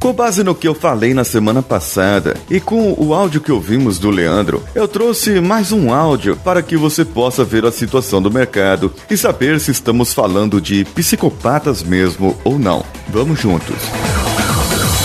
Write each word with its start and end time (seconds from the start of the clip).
Com 0.00 0.14
base 0.14 0.42
no 0.42 0.54
que 0.54 0.66
eu 0.66 0.74
falei 0.74 1.12
na 1.12 1.24
semana 1.24 1.62
passada 1.62 2.34
e 2.48 2.58
com 2.58 2.94
o 2.96 3.12
áudio 3.12 3.38
que 3.38 3.52
ouvimos 3.52 3.98
do 3.98 4.08
Leandro, 4.08 4.64
eu 4.74 4.88
trouxe 4.88 5.42
mais 5.42 5.72
um 5.72 5.92
áudio 5.92 6.36
para 6.36 6.62
que 6.62 6.74
você 6.74 7.04
possa 7.04 7.44
ver 7.44 7.66
a 7.66 7.70
situação 7.70 8.22
do 8.22 8.30
mercado 8.30 8.90
e 9.10 9.16
saber 9.16 9.60
se 9.60 9.70
estamos 9.70 10.14
falando 10.14 10.58
de 10.58 10.86
psicopatas 10.86 11.82
mesmo 11.82 12.34
ou 12.44 12.58
não. 12.58 12.82
Vamos 13.10 13.40
juntos. 13.40 13.76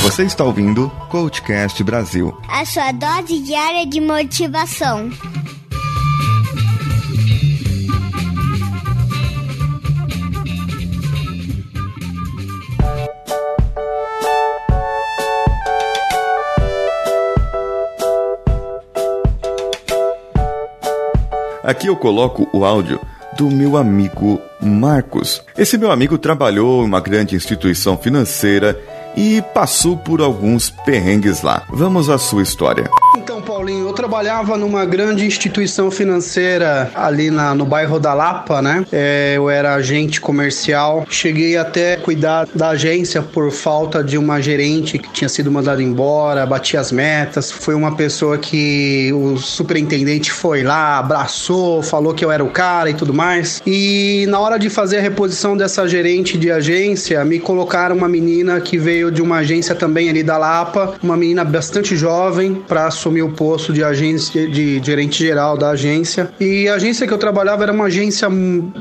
Você 0.01 0.23
está 0.23 0.45
ouvindo 0.45 0.89
Coachcast 1.09 1.83
Brasil. 1.83 2.33
A 2.47 2.63
sua 2.63 2.93
dose 2.93 3.39
diária 3.39 3.85
de 3.85 3.99
motivação. 3.99 5.09
Aqui 21.65 21.87
eu 21.87 21.95
coloco 21.95 22.47
o 22.53 22.63
áudio 22.63 23.01
do 23.35 23.49
meu 23.49 23.75
amigo 23.75 24.39
Marcos. 24.61 25.41
Esse 25.57 25.79
meu 25.79 25.91
amigo 25.91 26.15
trabalhou 26.15 26.83
em 26.83 26.85
uma 26.85 27.01
grande 27.01 27.35
instituição 27.35 27.97
financeira 27.97 28.79
e 29.17 29.41
passou 29.51 29.97
por 29.97 30.21
alguns 30.21 30.69
perrengues 30.69 31.41
lá. 31.41 31.63
Vamos 31.69 32.07
à 32.07 32.19
sua 32.19 32.43
história. 32.43 32.87
Então, 33.17 33.34
Paulinho, 33.45 33.87
eu 33.87 33.93
trabalhava 33.93 34.57
numa 34.57 34.83
grande 34.85 35.25
instituição 35.25 35.91
financeira 35.91 36.91
ali 36.95 37.29
na, 37.29 37.53
no 37.53 37.63
bairro 37.63 37.99
da 37.99 38.13
Lapa, 38.13 38.61
né? 38.61 38.85
É, 38.91 39.33
eu 39.35 39.49
era 39.49 39.75
agente 39.75 40.19
comercial. 40.19 41.05
Cheguei 41.07 41.55
até 41.55 41.95
cuidar 41.95 42.47
da 42.55 42.69
agência 42.69 43.21
por 43.21 43.51
falta 43.51 44.03
de 44.03 44.17
uma 44.17 44.41
gerente 44.41 44.97
que 44.97 45.09
tinha 45.11 45.29
sido 45.29 45.51
mandada 45.51 45.81
embora, 45.81 46.45
bati 46.45 46.75
as 46.75 46.91
metas. 46.91 47.51
Foi 47.51 47.75
uma 47.75 47.95
pessoa 47.95 48.37
que 48.37 49.13
o 49.13 49.37
superintendente 49.37 50.31
foi 50.31 50.63
lá, 50.63 50.97
abraçou, 50.97 51.83
falou 51.83 52.13
que 52.13 52.25
eu 52.25 52.31
era 52.31 52.43
o 52.43 52.49
cara 52.49 52.89
e 52.89 52.95
tudo 52.95 53.13
mais. 53.13 53.61
E 53.65 54.25
na 54.27 54.39
hora 54.39 54.57
de 54.57 54.69
fazer 54.69 54.97
a 54.97 55.01
reposição 55.01 55.55
dessa 55.55 55.87
gerente 55.87 56.35
de 56.37 56.51
agência, 56.51 57.23
me 57.23 57.39
colocaram 57.39 57.95
uma 57.95 58.09
menina 58.09 58.59
que 58.59 58.77
veio 58.77 59.11
de 59.11 59.21
uma 59.21 59.37
agência 59.37 59.75
também 59.75 60.09
ali 60.09 60.23
da 60.23 60.37
Lapa, 60.37 60.95
uma 61.03 61.15
menina 61.15 61.43
bastante 61.43 61.95
jovem, 61.95 62.55
para 62.67 62.87
assumir 62.87 63.21
o 63.21 63.34
posto 63.35 63.73
de 63.73 63.83
agência 63.83 64.47
de 64.47 64.81
gerente 64.83 65.23
geral 65.23 65.57
da 65.57 65.71
agência. 65.71 66.31
E 66.39 66.67
a 66.67 66.75
agência 66.75 67.05
que 67.05 67.13
eu 67.13 67.17
trabalhava 67.17 67.63
era 67.63 67.71
uma 67.71 67.85
agência 67.85 68.27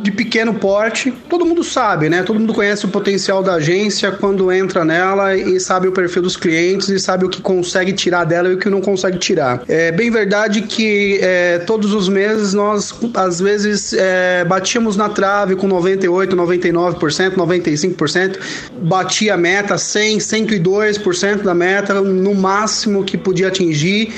de 0.02 0.10
pequeno 0.10 0.54
porte. 0.54 1.12
Todo 1.28 1.44
mundo 1.44 1.62
sabe, 1.62 2.08
né? 2.08 2.22
Todo 2.22 2.38
mundo 2.38 2.54
conhece 2.54 2.84
o 2.84 2.88
potencial 2.88 3.42
da 3.42 3.54
agência 3.54 4.12
quando 4.12 4.50
entra 4.50 4.84
nela 4.84 5.36
e 5.36 5.58
sabe 5.60 5.88
o 5.88 5.92
perfil 5.92 6.22
dos 6.22 6.36
clientes 6.36 6.88
e 6.88 6.98
sabe 6.98 7.24
o 7.24 7.28
que 7.28 7.42
consegue 7.42 7.92
tirar 7.92 8.24
dela 8.24 8.48
e 8.48 8.54
o 8.54 8.58
que 8.58 8.70
não 8.70 8.80
consegue 8.80 9.18
tirar. 9.18 9.62
É 9.68 9.90
bem 9.92 10.10
verdade 10.10 10.62
que 10.62 11.18
é, 11.22 11.58
todos 11.58 11.92
os 11.92 12.08
meses 12.08 12.54
nós 12.54 12.94
às 13.14 13.40
vezes 13.40 13.92
é, 13.92 14.44
batíamos 14.44 14.96
na 14.96 15.08
trave 15.08 15.56
com 15.56 15.66
98, 15.66 16.36
99%, 16.36 17.34
95%, 17.34 18.38
batia 18.82 19.34
a 19.34 19.36
meta 19.36 19.76
100, 19.76 20.18
102% 20.18 21.42
da 21.42 21.54
meta 21.54 21.94
no 22.00 22.34
máximo 22.34 23.04
que 23.04 23.16
podia 23.16 23.48
atingir 23.48 24.12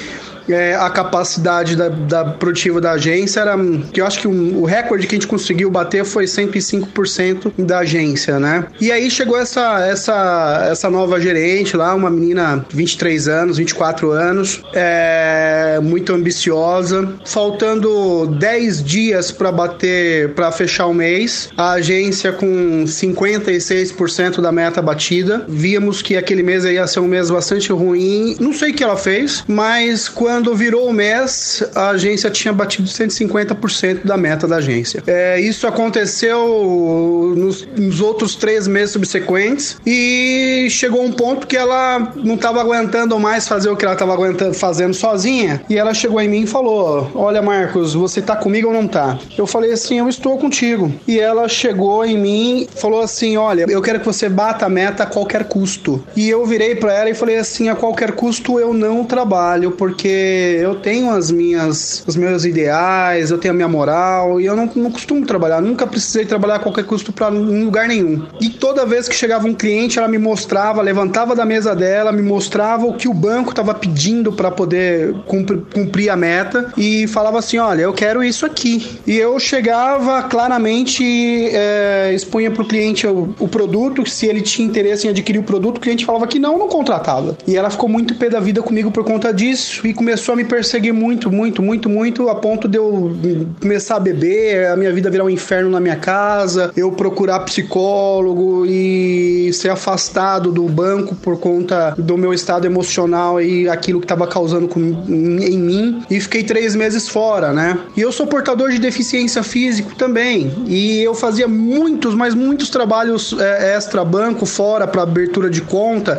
é, 0.49 0.75
a 0.75 0.89
capacidade 0.91 1.77
da, 1.77 1.89
da, 1.89 2.25
produtiva 2.25 2.81
da 2.81 2.93
agência 2.93 3.41
era 3.41 3.57
que 3.93 4.01
eu 4.01 4.07
acho 4.07 4.21
que 4.21 4.29
um, 4.29 4.61
o 4.61 4.65
recorde 4.65 5.07
que 5.07 5.15
a 5.15 5.19
gente 5.19 5.27
conseguiu 5.27 5.71
bater 5.71 6.05
foi 6.05 6.25
105% 6.25 7.53
da 7.59 7.79
agência, 7.79 8.39
né? 8.39 8.67
E 8.81 8.93
aí 8.93 9.11
chegou 9.11 9.39
essa, 9.39 9.87
essa, 9.87 10.69
essa 10.71 10.91
nova 10.91 11.21
gerente 11.21 11.77
lá, 11.77 11.95
uma 11.95 12.11
menina 12.11 12.65
23 12.71 13.29
anos, 13.29 13.59
24 13.59 14.11
anos, 14.11 14.63
é, 14.73 15.79
muito 15.83 16.13
ambiciosa, 16.13 17.15
faltando 17.25 18.27
10 18.39 18.85
dias 18.85 19.31
para 19.31 19.51
bater, 19.51 20.33
para 20.35 20.53
fechar 20.53 20.87
o 20.87 20.95
mês, 20.95 21.49
a 21.57 21.73
agência 21.73 22.33
com 22.33 22.85
56% 22.85 24.41
da 24.41 24.53
meta 24.53 24.81
batida. 24.81 25.45
Víamos 25.49 26.03
que 26.03 26.17
aquele 26.17 26.43
mês 26.43 26.65
ia 26.65 26.87
ser 26.87 27.01
um 27.01 27.09
mês 27.09 27.31
bastante 27.31 27.73
ruim. 27.73 28.37
Não 28.39 28.53
sei 28.53 28.71
o 28.71 28.75
que 28.75 28.85
ela 28.85 28.97
fez, 28.97 29.45
mas 29.47 30.09
quando 30.09 30.36
quando 30.37 30.55
virou 30.55 30.87
o 30.87 30.93
mês, 30.93 31.63
a 31.75 31.91
agência 31.91 32.29
tinha 32.29 32.53
batido 32.53 32.87
150% 32.87 34.05
da 34.05 34.19
meta 34.19 34.47
da 34.47 34.57
agência. 34.57 35.03
É, 35.07 35.41
isso 35.41 35.67
aconteceu 35.67 37.33
nos, 37.35 37.67
nos, 37.75 38.03
outros 38.03 38.37
três 38.37 38.69
meses 38.69 38.91
subsequentes 38.91 39.79
e 39.87 40.69
chegou 40.69 41.03
um 41.03 41.11
ponto 41.11 41.47
que 41.47 41.57
ela 41.57 42.13
não 42.17 42.35
estava 42.35 42.61
aguentando 42.61 43.19
mais 43.19 43.49
fazer 43.49 43.71
o 43.71 43.77
que 43.77 43.87
ela 43.87 43.95
estava 43.95 44.15
fazendo 44.53 44.93
sozinha. 44.93 45.63
E 45.71 45.79
ela 45.79 45.95
chegou 45.95 46.21
em 46.21 46.29
mim 46.29 46.43
e 46.43 46.47
falou: 46.47 47.11
Olha, 47.15 47.41
Marcos, 47.41 47.95
você 47.95 48.21
tá 48.21 48.37
comigo 48.37 48.69
ou 48.69 48.75
não 48.75 48.87
tá? 48.87 49.19
Eu 49.39 49.47
falei 49.47 49.73
assim: 49.73 50.01
Eu 50.01 50.09
estou 50.11 50.37
contigo. 50.37 50.93
E 51.09 51.19
ela 51.19 51.49
chegou 51.49 52.05
em 52.05 52.19
mim 52.19 52.69
falou 52.77 53.01
assim: 53.01 53.39
Olha, 53.39 53.65
eu 53.71 53.81
quero 53.81 54.01
que 54.01 54.07
você 54.07 54.29
bata 54.29 54.67
a 54.67 54.69
meta 54.69 55.05
a 55.05 55.07
qualquer 55.07 55.45
custo. 55.45 56.05
E 56.15 56.29
eu 56.29 56.45
virei 56.45 56.75
para 56.75 56.93
ela 56.93 57.09
e 57.09 57.15
falei 57.15 57.39
assim: 57.39 57.71
A 57.71 57.75
qualquer 57.75 58.13
custo 58.13 58.61
eu 58.61 58.75
não 58.75 59.03
trabalho, 59.03 59.71
porque 59.71 60.26
eu 60.63 60.77
tenho 60.77 61.11
as 61.11 61.31
minhas, 61.31 62.03
os 62.07 62.17
meus 62.17 62.45
ideais, 62.45 63.31
eu 63.31 63.39
tenho 63.39 63.53
a 63.53 63.57
minha 63.57 63.69
moral 63.69 64.41
e 64.41 64.47
eu 64.47 64.57
não, 64.57 64.71
não 64.75 64.91
costumo 64.91 65.25
trabalhar, 65.25 65.61
nunca 65.61 65.87
precisei 65.87 66.25
trabalhar 66.25 66.57
a 66.57 66.59
qualquer 66.59 66.85
custo 66.85 67.13
para 67.13 67.35
em 67.35 67.65
lugar 67.65 67.89
nenhum. 67.89 68.27
E 68.41 68.51
toda 68.51 68.87
vez 68.87 69.09
que 69.09 69.15
chegava 69.15 69.47
um 69.47 69.55
cliente, 69.55 69.99
ela 69.99 70.09
me 70.09 70.19
mostrava, 70.19 70.83
levantava 70.83 71.35
da 71.35 71.45
mesa 71.45 71.75
dela, 71.75 72.13
me 72.13 72.23
mostrava 72.23 72.87
o 72.87 72.95
que 72.95 73.09
o 73.09 73.15
banco 73.15 73.51
estava 73.51 73.75
pedindo 73.75 74.33
para 74.33 74.51
poder 74.51 75.15
cumprir, 75.27 75.63
cumprir 75.73 76.11
a 76.11 76.17
meta 76.17 76.73
e 76.77 77.07
falava 77.07 77.39
assim: 77.39 77.59
olha, 77.59 77.83
eu 77.83 77.93
quero 77.93 78.23
isso 78.23 78.45
aqui. 78.45 79.01
E 79.07 79.17
eu 79.17 79.39
chegava 79.39 80.23
claramente, 80.25 81.05
é, 81.53 82.13
expunha 82.15 82.51
para 82.51 82.63
o 82.63 82.67
cliente 82.67 83.07
o, 83.07 83.35
o 83.39 83.49
produto, 83.49 84.09
se 84.09 84.27
ele 84.27 84.41
tinha 84.41 84.67
interesse 84.67 85.07
em 85.07 85.11
adquirir 85.11 85.39
o 85.39 85.43
produto, 85.43 85.79
o 85.79 85.81
cliente 85.81 86.05
falava 86.05 86.27
que 86.27 86.39
não, 86.39 86.59
não 86.59 86.69
contratava. 86.69 87.37
E 87.47 87.57
ela 87.57 87.71
ficou 87.71 87.89
muito 87.89 88.15
pé 88.15 88.29
da 88.29 88.41
vida 88.41 88.63
comigo 88.63 88.91
por 88.91 89.05
conta 89.05 89.33
disso 89.33 89.87
e 89.87 89.95
começou 89.95 90.16
começou 90.17 90.33
a 90.33 90.37
me 90.37 90.45
perseguir 90.47 90.95
muito, 90.95 91.31
muito, 91.31 91.61
muito, 91.61 91.91
muito, 91.91 92.29
a 92.31 92.35
ponto 92.35 92.67
de 92.67 92.79
eu 92.79 93.15
começar 93.61 93.97
a 93.97 94.01
beber, 94.01 94.69
a 94.69 94.75
minha 94.77 94.91
vida 94.91 95.11
virar 95.11 95.25
um 95.25 95.31
inferno 95.31 95.69
na 95.69 95.79
minha 95.79 95.97
casa, 95.97 96.73
eu 96.75 96.91
procurar 96.91 97.41
psicólogo 97.41 98.65
e 98.65 99.51
ser 99.53 99.69
afastado 99.69 100.51
do 100.51 100.63
banco 100.65 101.15
por 101.17 101.39
conta 101.39 101.95
do 101.99 102.17
meu 102.17 102.33
estado 102.33 102.65
emocional 102.65 103.43
e 103.43 103.69
aquilo 103.69 104.01
que 104.01 104.07
estava 104.07 104.27
causando 104.27 104.69
com, 104.69 104.81
em 104.81 105.59
mim. 105.59 106.03
E 106.09 106.19
fiquei 106.19 106.43
três 106.43 106.75
meses 106.75 107.07
fora, 107.07 107.53
né? 107.53 107.79
E 107.95 108.01
eu 108.01 108.11
sou 108.11 108.27
portador 108.27 108.71
de 108.71 108.79
deficiência 108.79 109.43
física 109.43 109.91
também. 109.99 110.51
E 110.67 111.03
eu 111.03 111.15
fazia 111.15 111.47
muitos, 111.47 112.15
mas 112.15 112.35
muitos 112.35 112.71
trabalhos 112.71 113.37
é, 113.39 113.75
extra 113.77 114.03
banco 114.03 114.47
fora 114.47 114.87
para 114.87 115.03
abertura 115.03 115.51
de 115.51 115.61
conta. 115.61 116.19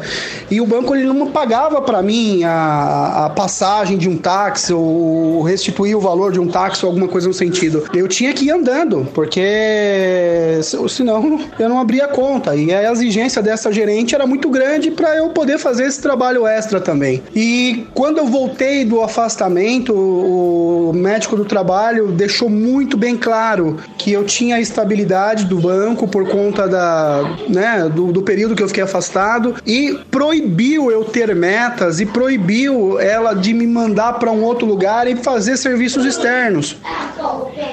E 0.51 0.61
o 0.61 0.67
banco 0.67 0.95
ele 0.95 1.07
não 1.07 1.31
pagava 1.31 1.81
para 1.81 2.03
mim 2.03 2.43
a, 2.43 3.25
a 3.25 3.29
passagem 3.31 3.86
passagem 3.87 3.97
de 3.97 4.09
um 4.09 4.17
táxi 4.17 4.73
ou 4.73 5.41
restituir 5.43 5.95
o 5.95 6.01
valor 6.01 6.31
de 6.31 6.39
um 6.39 6.47
táxi 6.47 6.85
ou 6.85 6.89
alguma 6.89 7.07
coisa 7.07 7.27
no 7.27 7.33
sentido. 7.33 7.85
Eu 7.93 8.07
tinha 8.07 8.33
que 8.33 8.45
ir 8.45 8.51
andando, 8.51 9.07
porque 9.13 10.59
senão 10.61 11.39
eu 11.57 11.69
não 11.69 11.79
abria 11.79 12.07
conta. 12.07 12.55
E 12.55 12.73
a 12.73 12.91
exigência 12.91 13.41
dessa 13.41 13.71
gerente 13.71 14.13
era 14.13 14.27
muito 14.27 14.49
grande 14.49 14.91
para 14.91 15.15
eu 15.15 15.29
poder 15.29 15.57
fazer 15.57 15.85
esse 15.85 16.01
trabalho 16.01 16.45
extra 16.45 16.81
também. 16.81 17.23
E 17.35 17.85
quando 17.93 18.17
eu 18.17 18.25
voltei 18.25 18.83
do 18.83 19.01
afastamento, 19.01 19.93
o 19.93 20.91
médico 20.93 21.35
do 21.35 21.45
trabalho 21.45 22.07
deixou 22.07 22.49
muito 22.49 22.97
bem 22.97 23.15
claro 23.15 23.77
que 23.97 24.11
eu 24.11 24.25
tinha 24.25 24.55
a 24.55 24.59
estabilidade 24.59 25.45
do 25.45 25.59
banco 25.59 26.07
por 26.07 26.27
conta 26.27 26.67
da, 26.67 27.37
né, 27.47 27.89
do, 27.93 28.11
do 28.11 28.21
período 28.21 28.55
que 28.55 28.63
eu 28.63 28.67
fiquei 28.67 28.83
afastado 28.83 29.55
e 29.65 29.99
proibiu 30.09 30.91
eu 30.91 31.05
ter 31.05 31.35
metas 31.35 31.99
e 31.99 32.05
proibiu 32.05 32.99
ela 32.99 33.33
de 33.33 33.53
me 33.53 33.66
mandar 33.67 34.13
para 34.13 34.31
um 34.31 34.43
outro 34.43 34.65
lugar 34.65 35.07
e 35.07 35.15
fazer 35.15 35.57
serviços 35.57 36.05
externos. 36.05 36.77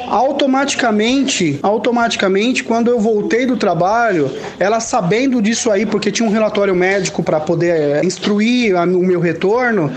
Automaticamente, 0.08 1.58
automaticamente, 1.62 2.62
quando 2.64 2.88
eu 2.88 2.98
voltei 2.98 3.46
do 3.46 3.56
trabalho, 3.56 4.30
ela 4.58 4.80
sabendo 4.80 5.40
disso 5.40 5.70
aí, 5.70 5.86
porque 5.86 6.10
tinha 6.10 6.28
um 6.28 6.32
relatório 6.32 6.74
médico 6.74 7.22
para 7.22 7.40
poder 7.40 7.74
eh, 7.74 8.00
instruir 8.04 8.74
o 8.76 8.86
meu 8.86 9.20
retorno, 9.20 9.92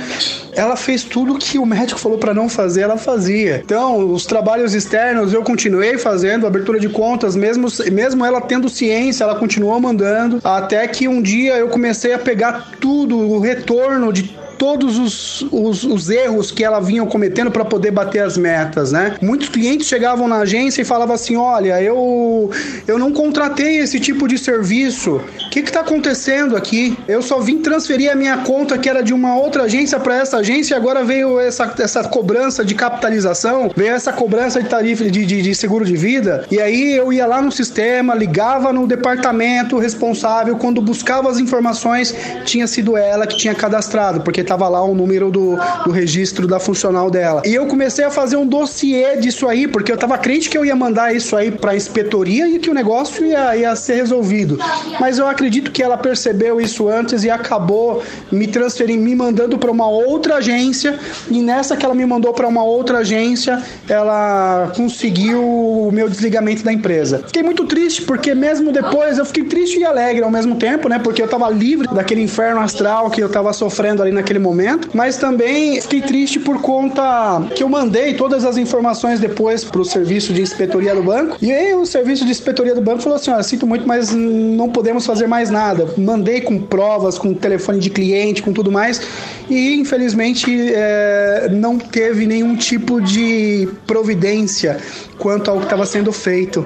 ela 0.55 0.75
fez 0.75 1.03
tudo 1.03 1.37
que 1.37 1.59
o 1.59 1.65
médico 1.65 1.99
falou 1.99 2.17
para 2.17 2.33
não 2.33 2.49
fazer, 2.49 2.81
ela 2.81 2.97
fazia. 2.97 3.61
Então, 3.63 4.11
os 4.11 4.25
trabalhos 4.25 4.73
externos 4.73 5.33
eu 5.33 5.43
continuei 5.43 5.97
fazendo, 5.97 6.47
abertura 6.47 6.79
de 6.79 6.89
contas, 6.89 7.35
mesmo, 7.35 7.67
mesmo 7.91 8.25
ela 8.25 8.41
tendo 8.41 8.67
ciência, 8.67 9.23
ela 9.23 9.35
continuou 9.35 9.79
mandando, 9.79 10.39
até 10.43 10.87
que 10.87 11.07
um 11.07 11.21
dia 11.21 11.57
eu 11.57 11.67
comecei 11.67 12.13
a 12.13 12.19
pegar 12.19 12.71
tudo, 12.79 13.17
o 13.17 13.39
retorno 13.39 14.11
de 14.11 14.35
todos 14.57 14.97
os, 14.97 15.41
os, 15.51 15.83
os 15.83 16.09
erros 16.09 16.51
que 16.51 16.63
ela 16.63 16.79
vinha 16.79 17.05
cometendo 17.05 17.51
para 17.51 17.65
poder 17.65 17.91
bater 17.91 18.23
as 18.23 18.37
metas, 18.37 18.91
né? 18.91 19.15
Muitos 19.21 19.49
clientes 19.49 19.87
chegavam 19.87 20.27
na 20.27 20.37
agência 20.37 20.81
e 20.81 20.85
falavam 20.85 21.15
assim: 21.15 21.35
olha, 21.35 21.81
eu, 21.81 22.49
eu 22.87 22.97
não 22.97 23.11
contratei 23.11 23.77
esse 23.77 23.99
tipo 23.99 24.27
de 24.27 24.37
serviço 24.37 25.21
que 25.57 25.63
que 25.63 25.71
tá 25.71 25.79
acontecendo 25.79 26.55
aqui? 26.55 26.95
Eu 27.07 27.21
só 27.21 27.39
vim 27.39 27.59
transferir 27.59 28.11
a 28.11 28.15
minha 28.15 28.37
conta 28.39 28.77
que 28.77 28.87
era 28.87 29.01
de 29.01 29.11
uma 29.11 29.35
outra 29.35 29.63
agência 29.63 29.99
para 29.99 30.15
essa 30.15 30.37
agência 30.37 30.75
e 30.75 30.77
agora 30.77 31.03
veio 31.03 31.39
essa, 31.39 31.73
essa 31.79 32.03
cobrança 32.03 32.63
de 32.63 32.75
capitalização, 32.75 33.71
veio 33.75 33.93
essa 33.93 34.13
cobrança 34.13 34.61
de 34.61 34.69
tarifa 34.69 35.03
de, 35.05 35.25
de, 35.25 35.41
de 35.41 35.55
seguro 35.55 35.83
de 35.83 35.95
vida. 35.95 36.45
E 36.51 36.61
aí 36.61 36.93
eu 36.93 37.11
ia 37.11 37.25
lá 37.25 37.41
no 37.41 37.51
sistema, 37.51 38.13
ligava 38.13 38.71
no 38.71 38.85
departamento 38.85 39.79
responsável, 39.79 40.57
quando 40.57 40.79
buscava 40.79 41.29
as 41.29 41.39
informações, 41.39 42.13
tinha 42.45 42.67
sido 42.67 42.95
ela 42.95 43.25
que 43.25 43.35
tinha 43.35 43.55
cadastrado, 43.55 44.21
porque 44.21 44.43
tava 44.43 44.69
lá 44.69 44.83
o 44.83 44.93
número 44.93 45.31
do, 45.31 45.57
do 45.85 45.91
registro 45.91 46.47
da 46.47 46.59
funcional 46.59 47.09
dela. 47.09 47.41
E 47.45 47.53
eu 47.55 47.65
comecei 47.65 48.05
a 48.05 48.11
fazer 48.11 48.37
um 48.37 48.45
dossiê 48.45 49.17
disso 49.17 49.47
aí, 49.47 49.67
porque 49.67 49.91
eu 49.91 49.97
tava 49.97 50.17
crente 50.19 50.49
que 50.49 50.57
eu 50.57 50.63
ia 50.63 50.75
mandar 50.75 51.15
isso 51.15 51.35
aí 51.35 51.49
pra 51.49 51.75
inspetoria 51.75 52.47
e 52.47 52.59
que 52.59 52.69
o 52.69 52.73
negócio 52.73 53.25
ia, 53.25 53.57
ia 53.57 53.75
ser 53.75 53.95
resolvido. 53.95 54.59
Mas 54.99 55.17
eu 55.17 55.27
acredito 55.27 55.46
que 55.49 55.81
ela 55.81 55.97
percebeu 55.97 56.59
isso 56.61 56.87
antes 56.87 57.23
e 57.23 57.29
acabou 57.29 58.03
me 58.31 58.47
transferindo, 58.47 59.03
me 59.03 59.15
mandando 59.15 59.57
para 59.57 59.71
uma 59.71 59.87
outra 59.87 60.35
agência. 60.35 60.99
E 61.29 61.41
nessa 61.41 61.75
que 61.75 61.85
ela 61.85 61.95
me 61.95 62.05
mandou 62.05 62.33
para 62.33 62.47
uma 62.47 62.63
outra 62.63 62.99
agência, 62.99 63.61
ela 63.87 64.71
conseguiu 64.75 65.43
o 65.43 65.91
meu 65.91 66.09
desligamento 66.09 66.63
da 66.63 66.71
empresa. 66.71 67.23
Fiquei 67.25 67.43
muito 67.43 67.65
triste, 67.65 68.01
porque 68.03 68.33
mesmo 68.33 68.71
depois 68.71 69.17
eu 69.17 69.25
fiquei 69.25 69.43
triste 69.45 69.79
e 69.79 69.85
alegre 69.85 70.23
ao 70.23 70.31
mesmo 70.31 70.55
tempo, 70.55 70.89
né? 70.89 70.99
Porque 70.99 71.21
eu 71.21 71.27
tava 71.27 71.49
livre 71.49 71.87
daquele 71.93 72.21
inferno 72.21 72.61
astral 72.61 73.09
que 73.09 73.21
eu 73.21 73.29
tava 73.29 73.53
sofrendo 73.53 74.01
ali 74.01 74.11
naquele 74.11 74.39
momento, 74.39 74.89
mas 74.93 75.17
também 75.17 75.79
fiquei 75.81 76.01
triste 76.01 76.39
por 76.39 76.61
conta 76.61 77.41
que 77.55 77.63
eu 77.63 77.69
mandei 77.69 78.13
todas 78.13 78.45
as 78.45 78.57
informações 78.57 79.19
depois 79.19 79.63
pro 79.63 79.83
serviço 79.83 80.33
de 80.33 80.41
inspetoria 80.41 80.93
do 80.93 81.03
banco. 81.03 81.37
E 81.41 81.51
aí 81.51 81.73
o 81.73 81.85
serviço 81.85 82.25
de 82.25 82.31
inspetoria 82.31 82.75
do 82.75 82.81
banco 82.81 83.01
falou 83.01 83.17
assim: 83.17 83.31
ó, 83.31 83.41
sinto 83.41 83.65
muito, 83.65 83.87
mas 83.87 84.13
não 84.13 84.69
podemos 84.69 85.05
fazer 85.27 85.29
mais 85.29 85.49
nada. 85.49 85.93
Mandei 85.97 86.41
com 86.41 86.59
provas, 86.59 87.17
com 87.17 87.33
telefone 87.33 87.79
de 87.79 87.89
cliente, 87.89 88.41
com 88.41 88.53
tudo 88.53 88.71
mais, 88.71 89.01
e 89.49 89.75
infelizmente 89.75 90.49
é, 90.73 91.49
não 91.51 91.77
teve 91.77 92.25
nenhum 92.25 92.55
tipo 92.55 93.01
de 93.01 93.67
providência 93.85 94.77
quanto 95.19 95.51
ao 95.51 95.57
que 95.57 95.63
estava 95.63 95.85
sendo 95.85 96.11
feito, 96.11 96.65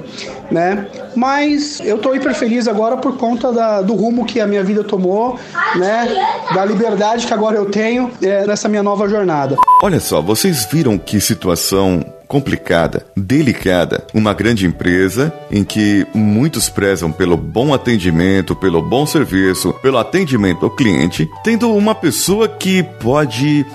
né? 0.50 0.88
Mas 1.16 1.80
eu 1.80 1.96
estou 1.96 2.16
hiper 2.16 2.34
feliz 2.34 2.68
agora 2.68 2.98
por 2.98 3.18
conta 3.18 3.52
da, 3.52 3.82
do 3.82 3.96
rumo 3.96 4.26
que 4.26 4.40
a 4.40 4.48
minha 4.48 4.64
vida 4.64 4.84
tomou, 4.84 5.40
né? 5.76 6.08
Da 6.54 6.64
liberdade 6.64 7.26
que 7.26 7.34
agora 7.34 7.58
eu 7.58 7.66
tenho 7.66 8.12
é, 8.22 8.46
nessa 8.46 8.70
minha 8.70 8.84
nova 8.84 9.08
jornada. 9.08 9.56
Olha 9.82 10.00
só, 10.00 10.22
vocês 10.22 10.68
viram 10.72 10.98
que 10.98 11.20
situação 11.20 12.04
complicada, 12.32 13.06
delicada. 13.14 14.08
Uma 14.14 14.34
grande 14.34 14.66
empresa 14.66 15.34
em 15.52 15.66
que 15.66 16.08
muitos 16.14 16.70
prezam 16.70 17.12
pelo 17.12 17.36
bom 17.36 17.74
atendimento, 17.74 18.56
pelo 18.56 18.82
bom 18.82 19.06
serviço, 19.06 19.74
pelo 19.82 19.98
atendimento 19.98 20.64
ao 20.64 20.72
cliente, 20.72 21.30
tendo 21.44 21.70
uma 21.76 21.94
pessoa 21.94 22.48
que 22.48 22.84
pode 23.02 23.66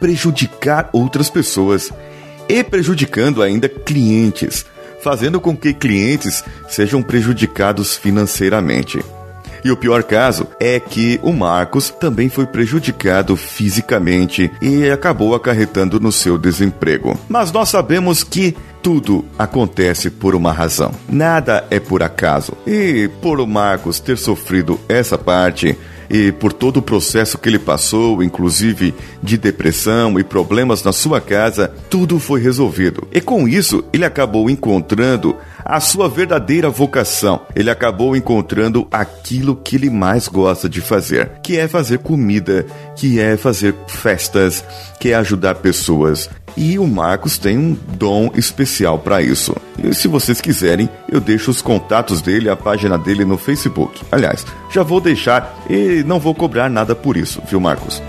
prejudicar 0.00 0.88
outras 0.94 1.28
pessoas 1.28 1.92
e 2.48 2.64
prejudicando 2.64 3.42
ainda 3.42 3.68
clientes, 3.68 4.64
fazendo 5.02 5.38
com 5.38 5.54
que 5.54 5.74
clientes 5.74 6.42
sejam 6.70 7.02
prejudicados 7.02 7.98
financeiramente. 7.98 8.98
E 9.64 9.70
o 9.70 9.76
pior 9.76 10.02
caso 10.02 10.46
é 10.60 10.78
que 10.78 11.18
o 11.22 11.32
Marcos 11.32 11.90
também 11.90 12.28
foi 12.28 12.46
prejudicado 12.46 13.36
fisicamente 13.36 14.50
e 14.60 14.88
acabou 14.90 15.34
acarretando 15.34 15.98
no 16.00 16.12
seu 16.12 16.38
desemprego. 16.38 17.18
Mas 17.28 17.52
nós 17.52 17.68
sabemos 17.68 18.22
que 18.22 18.56
tudo 18.82 19.24
acontece 19.38 20.10
por 20.10 20.34
uma 20.34 20.52
razão. 20.52 20.92
Nada 21.08 21.64
é 21.70 21.80
por 21.80 22.02
acaso. 22.02 22.52
E 22.66 23.10
por 23.20 23.40
o 23.40 23.46
Marcos 23.46 23.98
ter 23.98 24.16
sofrido 24.16 24.78
essa 24.88 25.18
parte, 25.18 25.76
e 26.08 26.32
por 26.32 26.52
todo 26.52 26.78
o 26.78 26.82
processo 26.82 27.38
que 27.38 27.48
ele 27.48 27.58
passou, 27.58 28.22
inclusive 28.22 28.94
de 29.22 29.36
depressão 29.36 30.18
e 30.18 30.24
problemas 30.24 30.82
na 30.82 30.92
sua 30.92 31.20
casa, 31.20 31.72
tudo 31.90 32.18
foi 32.18 32.40
resolvido. 32.40 33.06
E 33.12 33.20
com 33.20 33.48
isso, 33.48 33.84
ele 33.92 34.04
acabou 34.04 34.48
encontrando 34.48 35.36
a 35.68 35.80
sua 35.80 36.08
verdadeira 36.08 36.70
vocação. 36.70 37.40
Ele 37.54 37.70
acabou 37.70 38.16
encontrando 38.16 38.86
aquilo 38.90 39.56
que 39.56 39.76
ele 39.76 39.90
mais 39.90 40.28
gosta 40.28 40.68
de 40.68 40.80
fazer, 40.80 41.32
que 41.42 41.58
é 41.58 41.66
fazer 41.66 41.98
comida, 41.98 42.64
que 42.94 43.18
é 43.18 43.36
fazer 43.36 43.74
festas, 43.88 44.64
que 45.00 45.10
é 45.10 45.14
ajudar 45.16 45.56
pessoas. 45.56 46.30
E 46.56 46.78
o 46.78 46.86
Marcos 46.86 47.36
tem 47.36 47.58
um 47.58 47.76
dom 47.98 48.30
especial 48.34 48.98
para 48.98 49.20
isso. 49.20 49.54
E 49.82 49.92
se 49.94 50.08
vocês 50.08 50.40
quiserem, 50.40 50.88
eu 51.10 51.20
deixo 51.20 51.50
os 51.50 51.60
contatos 51.60 52.22
dele, 52.22 52.48
a 52.48 52.56
página 52.56 52.96
dele 52.96 53.24
no 53.24 53.36
Facebook. 53.36 54.00
Aliás, 54.10 54.46
já 54.72 54.82
vou 54.82 55.00
deixar 55.00 55.54
e 55.68 56.02
não 56.06 56.18
vou 56.18 56.34
cobrar 56.34 56.70
nada 56.70 56.94
por 56.94 57.16
isso, 57.16 57.42
viu, 57.46 57.60
Marcos? 57.60 58.00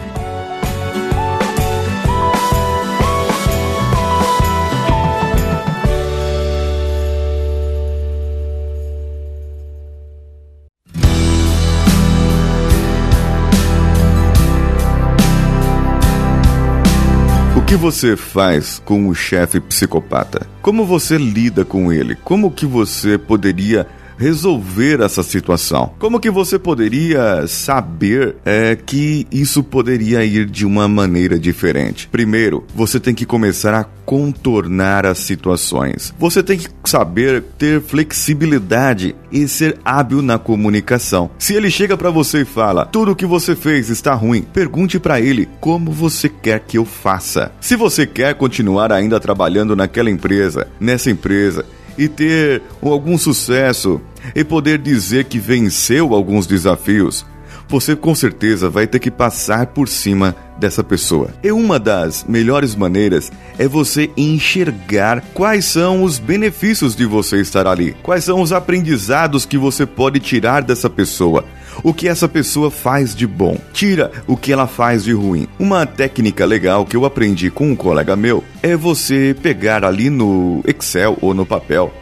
Que 17.67 17.75
você 17.75 18.15
faz 18.15 18.81
com 18.85 19.09
o 19.09 19.13
chefe 19.13 19.59
psicopata? 19.59 20.47
Como 20.61 20.85
você 20.85 21.17
lida 21.17 21.65
com 21.65 21.91
ele? 21.91 22.15
Como 22.15 22.49
que 22.49 22.65
você 22.65 23.17
poderia 23.17 23.85
resolver 24.17 25.01
essa 25.01 25.23
situação? 25.23 25.93
Como 25.99 26.19
que 26.19 26.29
você 26.29 26.57
poderia 26.57 27.45
saber 27.47 28.35
é, 28.45 28.75
que 28.75 29.27
isso 29.31 29.63
poderia 29.63 30.23
ir 30.25 30.45
de 30.45 30.65
uma 30.65 30.87
maneira 30.87 31.39
diferente? 31.39 32.07
Primeiro, 32.11 32.65
você 32.75 32.99
tem 32.99 33.13
que 33.13 33.25
começar 33.25 33.73
a 33.73 33.83
contornar 34.07 35.05
as 35.05 35.17
situações. 35.17 36.13
Você 36.17 36.41
tem 36.41 36.57
que 36.57 36.69
saber 36.85 37.43
ter 37.57 37.81
flexibilidade 37.81 39.13
e 39.29 39.45
ser 39.49 39.77
hábil 39.83 40.21
na 40.21 40.39
comunicação. 40.39 41.29
Se 41.37 41.53
ele 41.53 41.69
chega 41.69 41.97
para 41.97 42.09
você 42.09 42.41
e 42.41 42.45
fala: 42.45 42.85
"Tudo 42.85 43.11
o 43.11 43.15
que 43.15 43.25
você 43.25 43.53
fez 43.53 43.89
está 43.89 44.13
ruim", 44.13 44.43
pergunte 44.53 44.97
para 44.97 45.19
ele: 45.19 45.49
"Como 45.59 45.91
você 45.91 46.29
quer 46.29 46.61
que 46.61 46.77
eu 46.77 46.85
faça?". 46.85 47.51
Se 47.59 47.75
você 47.75 48.07
quer 48.07 48.33
continuar 48.35 48.93
ainda 48.93 49.19
trabalhando 49.19 49.75
naquela 49.75 50.09
empresa, 50.09 50.67
nessa 50.79 51.11
empresa, 51.11 51.65
e 51.97 52.07
ter 52.07 52.61
algum 52.81 53.17
sucesso 53.17 53.99
e 54.35 54.43
poder 54.43 54.77
dizer 54.77 55.25
que 55.25 55.39
venceu 55.39 56.13
alguns 56.13 56.45
desafios, 56.45 57.25
você 57.67 57.95
com 57.95 58.15
certeza 58.15 58.69
vai 58.69 58.87
ter 58.87 58.99
que 58.99 59.11
passar 59.11 59.67
por 59.67 59.87
cima 59.87 60.35
dessa 60.57 60.83
pessoa. 60.83 61.29
E 61.43 61.51
uma 61.51 61.77
das 61.77 62.23
melhores 62.27 62.75
maneiras 62.75 63.31
é 63.57 63.67
você 63.67 64.09
enxergar 64.15 65.21
quais 65.33 65.65
são 65.65 66.03
os 66.03 66.17
benefícios 66.17 66.95
de 66.95 67.05
você 67.05 67.41
estar 67.41 67.67
ali, 67.67 67.95
quais 68.01 68.23
são 68.23 68.41
os 68.41 68.51
aprendizados 68.51 69.45
que 69.45 69.57
você 69.57 69.85
pode 69.85 70.19
tirar 70.19 70.63
dessa 70.63 70.89
pessoa. 70.89 71.45
O 71.83 71.93
que 71.93 72.07
essa 72.07 72.27
pessoa 72.27 72.71
faz 72.71 73.15
de 73.15 73.27
bom, 73.27 73.57
tira 73.73 74.11
o 74.27 74.35
que 74.35 74.51
ela 74.51 74.67
faz 74.67 75.03
de 75.03 75.13
ruim. 75.13 75.47
Uma 75.59 75.85
técnica 75.85 76.45
legal 76.45 76.85
que 76.85 76.95
eu 76.95 77.05
aprendi 77.05 77.49
com 77.49 77.71
um 77.71 77.75
colega 77.75 78.15
meu 78.15 78.43
é 78.61 78.75
você 78.75 79.35
pegar 79.41 79.85
ali 79.85 80.09
no 80.09 80.63
Excel 80.67 81.17
ou 81.21 81.33
no 81.33 81.45
papel 81.45 81.93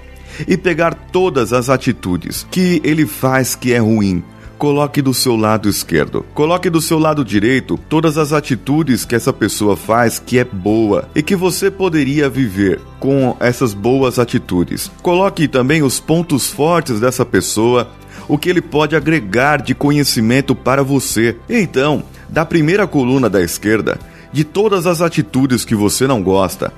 e 0.48 0.58
pegar 0.58 0.94
todas 0.94 1.54
as 1.54 1.70
atitudes 1.70 2.46
que 2.50 2.82
ele 2.84 3.06
faz 3.06 3.56
que 3.56 3.74
é 3.74 3.78
ruim, 3.78 4.24
coloque 4.58 5.02
do 5.02 5.14
seu 5.14 5.36
lado 5.36 5.70
esquerdo. 5.70 6.26
Coloque 6.34 6.70
do 6.70 6.82
seu 6.82 6.98
lado 7.00 7.24
direito 7.24 7.78
todas 7.90 8.18
as 8.18 8.34
atitudes 8.34 9.06
que 9.06 9.16
essa 9.16 9.34
pessoa 9.34 9.76
faz 9.76 10.20
que 10.20 10.40
é 10.40 10.44
boa 10.44 11.10
e 11.16 11.22
que 11.22 11.36
você 11.36 11.70
poderia 11.70 12.30
viver 12.30 12.80
com 13.00 13.36
essas 13.40 13.74
boas 13.74 14.18
atitudes. 14.20 14.92
Coloque 15.02 15.48
também 15.48 15.84
os 15.84 16.00
pontos 16.00 16.50
fortes 16.50 17.00
dessa 17.00 17.26
pessoa, 17.26 17.90
o 18.28 18.38
que 18.38 18.50
ele 18.50 18.62
pode 18.62 18.96
agregar 18.96 19.62
de 19.62 19.76
conhecimento 19.76 20.56
para 20.56 20.84
você. 20.84 21.36
Então, 21.50 22.04
da 22.30 22.46
primeira 22.46 22.88
coluna 22.88 23.30
da 23.30 23.42
esquerda, 23.42 24.00
de 24.32 24.44
todas 24.44 24.86
as 24.88 25.02
atitudes 25.02 25.64
que 25.64 25.76
você 25.76 26.08
não 26.08 26.22
gosta, 26.22 26.74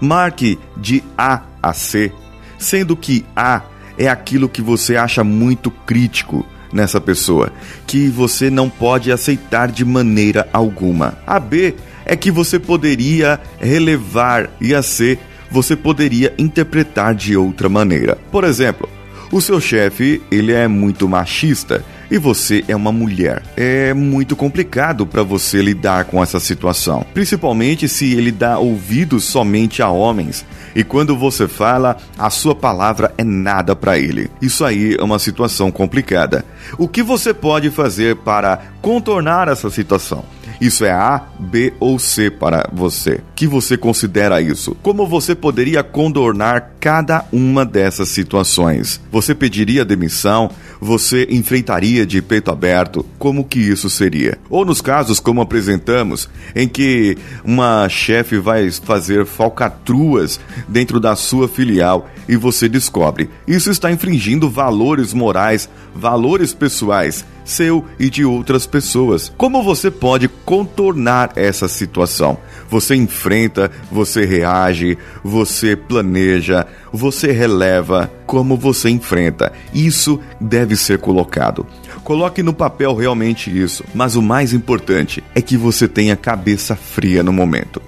marque 0.00 0.58
de 0.76 1.02
A 1.16 1.42
a 1.62 1.72
C, 1.72 2.12
sendo 2.58 2.96
que 2.96 3.24
A 3.36 3.62
é 3.98 4.08
aquilo 4.08 4.48
que 4.48 4.62
você 4.62 4.96
acha 4.96 5.22
muito 5.22 5.70
crítico 5.70 6.44
nessa 6.72 7.00
pessoa, 7.00 7.52
que 7.86 8.08
você 8.08 8.48
não 8.50 8.70
pode 8.70 9.12
aceitar 9.12 9.70
de 9.70 9.84
maneira 9.84 10.48
alguma. 10.52 11.18
A 11.26 11.38
B 11.38 11.74
é 12.04 12.16
que 12.16 12.30
você 12.30 12.58
poderia 12.58 13.38
relevar 13.60 14.50
e 14.60 14.74
a 14.74 14.82
C 14.82 15.18
você 15.50 15.76
poderia 15.76 16.32
interpretar 16.38 17.14
de 17.14 17.36
outra 17.36 17.68
maneira. 17.68 18.16
Por 18.30 18.42
exemplo, 18.42 18.88
o 19.32 19.40
seu 19.40 19.58
chefe, 19.60 20.20
ele 20.30 20.52
é 20.52 20.68
muito 20.68 21.08
machista 21.08 21.82
e 22.10 22.18
você 22.18 22.62
é 22.68 22.76
uma 22.76 22.92
mulher. 22.92 23.42
É 23.56 23.94
muito 23.94 24.36
complicado 24.36 25.06
para 25.06 25.22
você 25.22 25.62
lidar 25.62 26.04
com 26.04 26.22
essa 26.22 26.38
situação, 26.38 27.06
principalmente 27.14 27.88
se 27.88 28.12
ele 28.12 28.30
dá 28.30 28.58
ouvidos 28.58 29.24
somente 29.24 29.82
a 29.82 29.88
homens 29.88 30.44
E 30.74 30.84
quando 30.84 31.16
você 31.16 31.48
fala, 31.48 31.96
a 32.18 32.28
sua 32.28 32.54
palavra 32.54 33.12
é 33.16 33.24
nada 33.24 33.74
para 33.74 33.98
ele. 33.98 34.30
Isso 34.40 34.64
aí 34.64 34.96
é 34.98 35.02
uma 35.02 35.18
situação 35.18 35.70
complicada. 35.70 36.44
O 36.76 36.86
que 36.86 37.02
você 37.02 37.32
pode 37.32 37.70
fazer 37.70 38.16
para 38.16 38.58
contornar 38.82 39.48
essa 39.48 39.70
situação? 39.70 40.24
Isso 40.62 40.84
é 40.84 40.92
A, 40.92 41.20
B 41.40 41.72
ou 41.80 41.98
C 41.98 42.30
para 42.30 42.70
você. 42.72 43.20
Que 43.34 43.48
você 43.48 43.76
considera 43.76 44.40
isso? 44.40 44.76
Como 44.80 45.08
você 45.08 45.34
poderia 45.34 45.82
contornar 45.82 46.74
cada 46.78 47.24
uma 47.32 47.64
dessas 47.64 48.10
situações? 48.10 49.00
Você 49.10 49.34
pediria 49.34 49.84
demissão? 49.84 50.52
Você 50.80 51.26
enfrentaria 51.32 52.06
de 52.06 52.22
peito 52.22 52.48
aberto? 52.48 53.04
Como 53.18 53.44
que 53.44 53.58
isso 53.58 53.90
seria? 53.90 54.38
Ou 54.48 54.64
nos 54.64 54.80
casos 54.80 55.18
como 55.18 55.40
apresentamos, 55.40 56.28
em 56.54 56.68
que 56.68 57.18
uma 57.44 57.88
chefe 57.88 58.38
vai 58.38 58.70
fazer 58.70 59.26
falcatruas 59.26 60.38
dentro 60.68 61.00
da 61.00 61.16
sua 61.16 61.48
filial 61.48 62.08
e 62.28 62.36
você 62.36 62.68
descobre, 62.68 63.28
isso 63.48 63.68
está 63.68 63.90
infringindo 63.90 64.48
valores 64.48 65.12
morais, 65.12 65.68
valores 65.92 66.54
pessoais 66.54 67.24
seu 67.44 67.84
e 67.98 68.08
de 68.08 68.24
outras 68.24 68.66
pessoas. 68.66 69.32
Como 69.36 69.62
você 69.62 69.90
pode 69.90 70.28
contornar 70.28 71.32
essa 71.36 71.68
situação? 71.68 72.38
Você 72.68 72.94
enfrenta, 72.94 73.70
você 73.90 74.24
reage, 74.24 74.96
você 75.22 75.76
planeja, 75.76 76.66
você 76.92 77.32
releva, 77.32 78.10
como 78.26 78.56
você 78.56 78.88
enfrenta. 78.90 79.52
Isso 79.74 80.20
deve 80.40 80.76
ser 80.76 80.98
colocado. 80.98 81.66
Coloque 82.04 82.42
no 82.42 82.52
papel 82.52 82.94
realmente 82.94 83.50
isso, 83.56 83.84
mas 83.94 84.16
o 84.16 84.22
mais 84.22 84.52
importante 84.52 85.22
é 85.34 85.40
que 85.40 85.56
você 85.56 85.86
tenha 85.86 86.16
cabeça 86.16 86.74
fria 86.74 87.22
no 87.22 87.32
momento. 87.32 87.80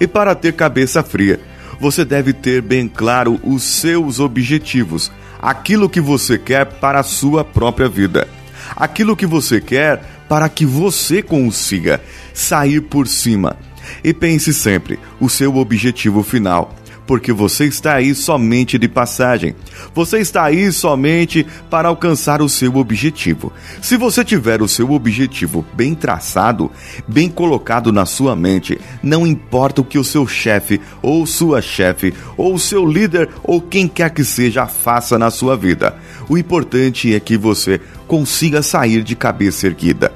E 0.00 0.06
para 0.06 0.34
ter 0.34 0.52
cabeça 0.54 1.02
fria, 1.02 1.40
você 1.80 2.04
deve 2.04 2.32
ter 2.32 2.62
bem 2.62 2.88
claro 2.88 3.40
os 3.42 3.62
seus 3.62 4.20
objetivos, 4.20 5.10
aquilo 5.40 5.88
que 5.88 6.00
você 6.00 6.38
quer 6.38 6.64
para 6.64 7.00
a 7.00 7.04
sua 7.04 7.44
própria 7.44 7.88
vida 7.88 8.28
aquilo 8.76 9.16
que 9.16 9.26
você 9.26 9.60
quer 9.60 10.02
para 10.28 10.48
que 10.48 10.64
você 10.64 11.22
consiga 11.22 12.00
sair 12.32 12.80
por 12.80 13.06
cima. 13.06 13.56
E 14.02 14.14
pense 14.14 14.54
sempre 14.54 14.98
o 15.20 15.28
seu 15.28 15.56
objetivo 15.56 16.22
final 16.22 16.74
porque 17.06 17.32
você 17.32 17.66
está 17.66 17.94
aí 17.94 18.14
somente 18.14 18.78
de 18.78 18.88
passagem. 18.88 19.54
Você 19.94 20.20
está 20.20 20.44
aí 20.44 20.72
somente 20.72 21.46
para 21.68 21.88
alcançar 21.88 22.40
o 22.40 22.48
seu 22.48 22.76
objetivo. 22.76 23.52
Se 23.80 23.96
você 23.96 24.24
tiver 24.24 24.62
o 24.62 24.68
seu 24.68 24.90
objetivo 24.92 25.64
bem 25.74 25.94
traçado, 25.94 26.70
bem 27.06 27.28
colocado 27.28 27.92
na 27.92 28.06
sua 28.06 28.34
mente, 28.36 28.80
não 29.02 29.26
importa 29.26 29.80
o 29.80 29.84
que 29.84 29.98
o 29.98 30.04
seu 30.04 30.26
chefe 30.26 30.80
ou 31.02 31.26
sua 31.26 31.60
chefe 31.60 32.14
ou 32.36 32.54
o 32.54 32.58
seu 32.58 32.86
líder 32.86 33.28
ou 33.42 33.60
quem 33.60 33.88
quer 33.88 34.10
que 34.10 34.24
seja 34.24 34.66
faça 34.66 35.18
na 35.18 35.30
sua 35.30 35.56
vida. 35.56 35.96
O 36.28 36.38
importante 36.38 37.14
é 37.14 37.20
que 37.20 37.36
você 37.36 37.80
consiga 38.06 38.62
sair 38.62 39.02
de 39.02 39.16
cabeça 39.16 39.66
erguida. 39.66 40.12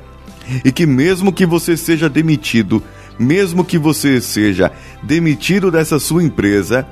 E 0.65 0.71
que 0.71 0.87
mesmo 0.87 1.33
que 1.33 1.45
você 1.45 1.77
seja 1.77 2.09
demitido, 2.09 2.83
mesmo 3.19 3.65
que 3.65 3.79
você 3.79 4.21
seja 4.21 4.71
demitido 5.03 5.71
dessa 5.71 5.99
sua 5.99 6.23
empresa, 6.23 6.87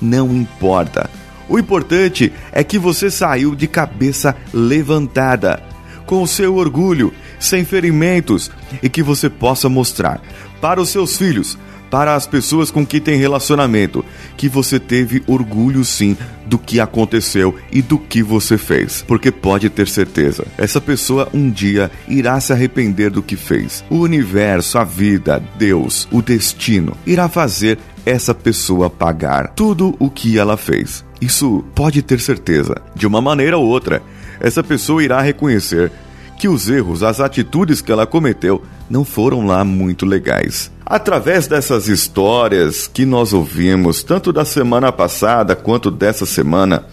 não 0.00 0.34
importa. 0.34 1.10
O 1.48 1.58
importante 1.58 2.32
é 2.52 2.64
que 2.64 2.78
você 2.78 3.10
saiu 3.10 3.54
de 3.54 3.66
cabeça 3.68 4.34
levantada, 4.52 5.62
com 6.04 6.22
o 6.22 6.26
seu 6.26 6.56
orgulho, 6.56 7.12
sem 7.38 7.64
ferimentos, 7.64 8.50
e 8.82 8.88
que 8.88 9.02
você 9.02 9.28
possa 9.28 9.68
mostrar 9.68 10.20
para 10.60 10.80
os 10.80 10.88
seus 10.88 11.16
filhos, 11.16 11.58
para 11.90 12.14
as 12.14 12.26
pessoas 12.26 12.70
com 12.70 12.84
que 12.84 13.00
tem 13.00 13.18
relacionamento, 13.18 14.04
que 14.36 14.48
você 14.48 14.78
teve 14.78 15.22
orgulho 15.26 15.84
sim 15.84 16.16
do 16.46 16.58
que 16.58 16.80
aconteceu 16.80 17.54
e 17.70 17.82
do 17.82 17.98
que 17.98 18.22
você 18.22 18.56
fez. 18.56 19.04
Porque 19.06 19.30
pode 19.30 19.68
ter 19.70 19.88
certeza, 19.88 20.46
essa 20.56 20.80
pessoa 20.80 21.28
um 21.32 21.50
dia 21.50 21.90
irá 22.08 22.38
se 22.40 22.52
arrepender 22.52 23.10
do 23.10 23.22
que 23.22 23.36
fez. 23.36 23.84
O 23.90 23.96
universo, 23.96 24.78
a 24.78 24.84
vida, 24.84 25.42
Deus, 25.58 26.08
o 26.10 26.22
destino 26.22 26.96
irá 27.06 27.28
fazer 27.28 27.78
essa 28.04 28.32
pessoa 28.32 28.88
pagar 28.88 29.48
tudo 29.48 29.96
o 29.98 30.08
que 30.08 30.38
ela 30.38 30.56
fez. 30.56 31.04
Isso 31.20 31.64
pode 31.74 32.02
ter 32.02 32.20
certeza. 32.20 32.76
De 32.94 33.06
uma 33.06 33.20
maneira 33.20 33.58
ou 33.58 33.66
outra, 33.66 34.02
essa 34.38 34.62
pessoa 34.62 35.02
irá 35.02 35.20
reconhecer 35.20 35.90
que 36.36 36.48
os 36.48 36.68
erros, 36.68 37.02
as 37.02 37.20
atitudes 37.20 37.80
que 37.80 37.90
ela 37.90 38.06
cometeu 38.06 38.62
não 38.88 39.04
foram 39.04 39.46
lá 39.46 39.64
muito 39.64 40.06
legais. 40.06 40.70
Através 40.84 41.46
dessas 41.46 41.88
histórias 41.88 42.86
que 42.86 43.04
nós 43.04 43.32
ouvimos, 43.32 44.02
tanto 44.02 44.32
da 44.32 44.44
semana 44.44 44.92
passada 44.92 45.56
quanto 45.56 45.90
dessa 45.90 46.24
semana, 46.24 46.84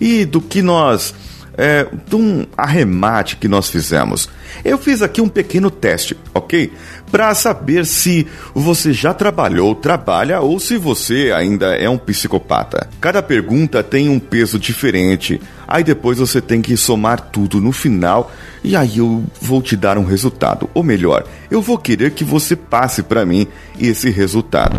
e 0.00 0.24
do 0.24 0.40
que 0.40 0.62
nós. 0.62 1.14
É, 1.62 1.86
de 2.08 2.16
um 2.16 2.46
arremate 2.56 3.36
que 3.36 3.46
nós 3.46 3.68
fizemos. 3.68 4.30
Eu 4.64 4.78
fiz 4.78 5.02
aqui 5.02 5.20
um 5.20 5.28
pequeno 5.28 5.70
teste, 5.70 6.16
ok? 6.32 6.72
Para 7.12 7.34
saber 7.34 7.84
se 7.84 8.26
você 8.54 8.94
já 8.94 9.12
trabalhou, 9.12 9.74
trabalha 9.74 10.40
ou 10.40 10.58
se 10.58 10.78
você 10.78 11.30
ainda 11.36 11.76
é 11.76 11.86
um 11.86 11.98
psicopata. 11.98 12.88
Cada 12.98 13.22
pergunta 13.22 13.82
tem 13.82 14.08
um 14.08 14.18
peso 14.18 14.58
diferente. 14.58 15.38
Aí 15.68 15.84
depois 15.84 16.16
você 16.16 16.40
tem 16.40 16.62
que 16.62 16.78
somar 16.78 17.20
tudo 17.30 17.60
no 17.60 17.72
final 17.72 18.32
e 18.64 18.74
aí 18.74 18.96
eu 18.96 19.22
vou 19.38 19.60
te 19.60 19.76
dar 19.76 19.98
um 19.98 20.04
resultado. 20.04 20.70
Ou 20.72 20.82
melhor, 20.82 21.26
eu 21.50 21.60
vou 21.60 21.76
querer 21.76 22.12
que 22.12 22.24
você 22.24 22.56
passe 22.56 23.02
para 23.02 23.26
mim 23.26 23.46
esse 23.78 24.08
resultado. 24.08 24.78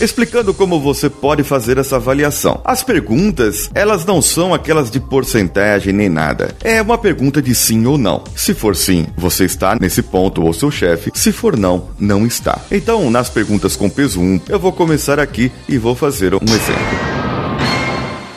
Explicando 0.00 0.54
como 0.54 0.80
você 0.80 1.08
pode 1.08 1.42
fazer 1.42 1.78
essa 1.78 1.96
avaliação. 1.96 2.60
As 2.64 2.82
perguntas, 2.82 3.70
elas 3.74 4.04
não 4.04 4.20
são 4.22 4.54
aquelas 4.54 4.90
de 4.90 5.00
porcentagem 5.00 5.92
nem 5.92 6.08
nada. 6.08 6.54
É 6.62 6.80
uma 6.80 6.98
pergunta 6.98 7.40
de 7.42 7.54
sim 7.54 7.86
ou 7.86 7.98
não. 7.98 8.24
Se 8.34 8.54
for 8.54 8.74
sim, 8.76 9.06
você 9.16 9.44
está 9.44 9.76
nesse 9.80 10.02
ponto 10.02 10.42
ou 10.42 10.52
seu 10.52 10.70
chefe. 10.70 11.10
Se 11.14 11.32
for 11.32 11.56
não, 11.56 11.88
não 11.98 12.26
está. 12.26 12.60
Então, 12.70 13.10
nas 13.10 13.28
perguntas 13.28 13.76
com 13.76 13.88
peso 13.88 14.20
1, 14.20 14.40
eu 14.48 14.58
vou 14.58 14.72
começar 14.72 15.18
aqui 15.18 15.50
e 15.68 15.78
vou 15.78 15.94
fazer 15.94 16.34
um 16.34 16.38
exemplo. 16.38 17.18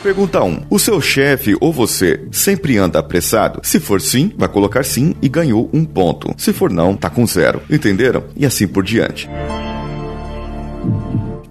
Pergunta 0.04 0.44
1. 0.44 0.64
O 0.68 0.80
seu 0.80 1.00
chefe 1.00 1.56
ou 1.62 1.72
você 1.72 2.22
sempre 2.32 2.78
anda 2.78 2.98
apressado? 2.98 3.60
Se 3.64 3.80
for 3.80 4.02
sim, 4.02 4.32
vai 4.36 4.50
colocar 4.50 4.84
sim 4.84 5.14
e 5.22 5.30
ganhou 5.30 5.70
um 5.72 5.86
ponto. 5.86 6.34
Se 6.38 6.52
for 6.52 6.72
não, 6.72 6.96
tá 6.96 7.10
com 7.10 7.26
zero. 7.28 7.62
Entenderam? 7.70 8.24
E 8.36 8.46
assim 8.46 8.68
por 8.68 8.84
diante. 8.84 9.30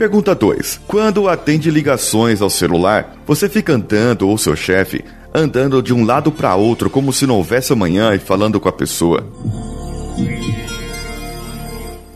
Pergunta 0.01 0.35
2. 0.35 0.81
Quando 0.87 1.29
atende 1.29 1.71
ligações 1.71 2.41
ao 2.41 2.49
celular, 2.49 3.17
você 3.27 3.51
fica 3.51 3.75
andando 3.75 4.27
ou 4.27 4.39
seu 4.39 4.57
chefe 4.57 5.05
andando 5.35 5.83
de 5.83 5.93
um 5.93 6.07
lado 6.07 6.33
para 6.33 6.57
outro 6.57 6.89
como 6.89 7.13
se 7.13 7.27
não 7.27 7.37
houvesse 7.37 7.75
amanhã 7.75 8.15
e 8.15 8.19
falando 8.19 8.59
com 8.59 8.67
a 8.67 8.73
pessoa. 8.73 9.27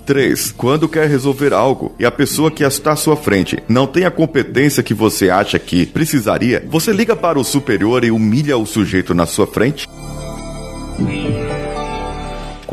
3. 0.06 0.52
Quando 0.52 0.88
quer 0.88 1.10
resolver 1.10 1.52
algo 1.52 1.94
e 1.98 2.06
a 2.06 2.10
pessoa 2.10 2.50
que 2.50 2.64
está 2.64 2.92
à 2.92 2.96
sua 2.96 3.16
frente 3.16 3.62
não 3.68 3.86
tem 3.86 4.06
a 4.06 4.10
competência 4.10 4.82
que 4.82 4.94
você 4.94 5.28
acha 5.28 5.58
que 5.58 5.84
precisaria, 5.84 6.64
você 6.66 6.90
liga 6.90 7.14
para 7.14 7.38
o 7.38 7.44
superior 7.44 8.02
e 8.02 8.10
humilha 8.10 8.56
o 8.56 8.64
sujeito 8.64 9.12
na 9.12 9.26
sua 9.26 9.46
frente? 9.46 9.86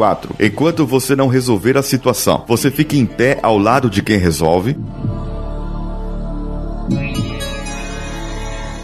4. 0.01 0.36
Enquanto 0.39 0.84
você 0.84 1.15
não 1.15 1.27
resolver 1.27 1.77
a 1.77 1.84
situação, 1.84 2.43
você 2.48 2.72
fica 2.72 2.96
em 2.96 3.05
pé 3.05 3.38
ao 3.43 3.55
lado 3.55 3.88
de 3.88 4.01
quem 4.01 4.17
resolve? 4.17 4.75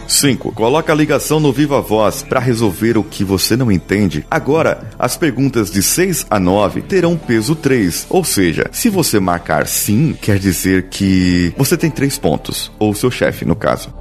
5. 0.06 0.52
Coloca 0.52 0.92
a 0.92 0.94
ligação 0.94 1.40
no 1.40 1.52
Viva 1.52 1.80
Voz 1.80 2.22
para 2.22 2.38
resolver 2.38 2.96
o 2.96 3.02
que 3.02 3.24
você 3.24 3.56
não 3.56 3.72
entende. 3.72 4.24
Agora, 4.30 4.90
as 4.96 5.16
perguntas 5.16 5.72
de 5.72 5.82
6 5.82 6.26
a 6.30 6.38
9 6.38 6.82
terão 6.82 7.16
peso 7.16 7.56
3. 7.56 8.06
Ou 8.08 8.22
seja, 8.22 8.66
se 8.70 8.88
você 8.88 9.18
marcar 9.18 9.66
sim, 9.66 10.16
quer 10.22 10.38
dizer 10.38 10.84
que 10.88 11.52
você 11.58 11.76
tem 11.76 11.90
3 11.90 12.16
pontos. 12.16 12.70
Ou 12.78 12.94
seu 12.94 13.10
chefe, 13.10 13.44
no 13.44 13.56
caso. 13.56 13.92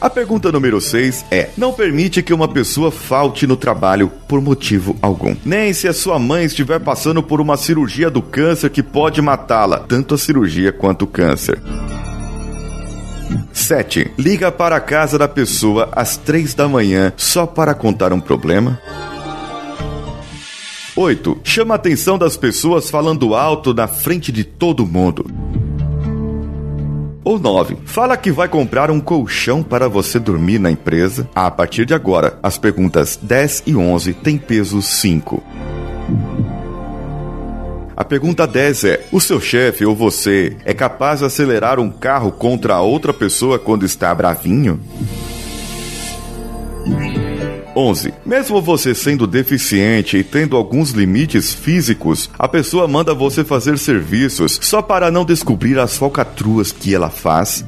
A 0.00 0.08
pergunta 0.08 0.52
número 0.52 0.80
6 0.80 1.24
é: 1.28 1.50
Não 1.56 1.72
permite 1.72 2.22
que 2.22 2.32
uma 2.32 2.46
pessoa 2.46 2.90
falte 2.90 3.48
no 3.48 3.56
trabalho 3.56 4.10
por 4.28 4.40
motivo 4.40 4.96
algum. 5.02 5.34
Nem 5.44 5.72
se 5.72 5.88
a 5.88 5.92
sua 5.92 6.20
mãe 6.20 6.44
estiver 6.44 6.78
passando 6.78 7.20
por 7.20 7.40
uma 7.40 7.56
cirurgia 7.56 8.08
do 8.08 8.22
câncer 8.22 8.70
que 8.70 8.82
pode 8.82 9.20
matá-la, 9.20 9.80
tanto 9.80 10.14
a 10.14 10.18
cirurgia 10.18 10.72
quanto 10.72 11.02
o 11.02 11.08
câncer. 11.08 11.60
7. 13.52 14.12
Liga 14.16 14.52
para 14.52 14.76
a 14.76 14.80
casa 14.80 15.18
da 15.18 15.26
pessoa 15.26 15.88
às 15.90 16.16
3 16.16 16.54
da 16.54 16.68
manhã 16.68 17.12
só 17.16 17.44
para 17.44 17.74
contar 17.74 18.12
um 18.12 18.20
problema. 18.20 18.80
8. 20.94 21.40
Chama 21.42 21.74
a 21.74 21.76
atenção 21.76 22.16
das 22.16 22.36
pessoas 22.36 22.88
falando 22.88 23.34
alto 23.34 23.74
na 23.74 23.88
frente 23.88 24.30
de 24.30 24.44
todo 24.44 24.86
mundo. 24.86 25.26
Ou 27.28 27.38
9. 27.38 27.76
Fala 27.84 28.16
que 28.16 28.32
vai 28.32 28.48
comprar 28.48 28.90
um 28.90 28.98
colchão 28.98 29.62
para 29.62 29.86
você 29.86 30.18
dormir 30.18 30.58
na 30.58 30.70
empresa. 30.70 31.28
A 31.34 31.50
partir 31.50 31.84
de 31.84 31.92
agora, 31.92 32.38
as 32.42 32.56
perguntas 32.56 33.18
10 33.20 33.64
e 33.66 33.76
11 33.76 34.14
têm 34.14 34.38
peso 34.38 34.80
5. 34.80 35.42
A 37.94 38.02
pergunta 38.02 38.46
10 38.46 38.84
é: 38.84 39.06
O 39.12 39.20
seu 39.20 39.38
chefe 39.42 39.84
ou 39.84 39.94
você 39.94 40.56
é 40.64 40.72
capaz 40.72 41.18
de 41.18 41.26
acelerar 41.26 41.78
um 41.78 41.90
carro 41.90 42.32
contra 42.32 42.80
outra 42.80 43.12
pessoa 43.12 43.58
quando 43.58 43.84
está 43.84 44.14
bravinho? 44.14 44.80
11. 47.78 48.12
Mesmo 48.26 48.60
você 48.60 48.92
sendo 48.92 49.24
deficiente 49.24 50.16
e 50.16 50.24
tendo 50.24 50.56
alguns 50.56 50.90
limites 50.90 51.52
físicos, 51.52 52.28
a 52.36 52.48
pessoa 52.48 52.88
manda 52.88 53.14
você 53.14 53.44
fazer 53.44 53.78
serviços 53.78 54.58
só 54.60 54.82
para 54.82 55.12
não 55.12 55.24
descobrir 55.24 55.78
as 55.78 55.96
falcatruas 55.96 56.72
que 56.72 56.92
ela 56.92 57.08
faz? 57.08 57.64